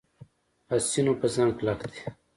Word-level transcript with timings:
حسینو 0.71 1.13
په 1.19 1.27
ځان 1.33 1.49
کلک 1.57 1.79
دی. 1.91 2.01